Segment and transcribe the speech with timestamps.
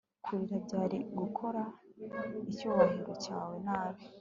[0.23, 1.61] kurira byari gukora
[2.51, 4.03] icyubahiro cyawe nabi